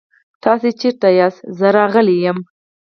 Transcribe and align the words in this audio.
تاسې 0.43 0.69
چيرته 0.79 1.07
ياست؟ 1.19 1.39
زه 1.57 1.67
راغلی 1.77 2.17
يم. 2.25 2.37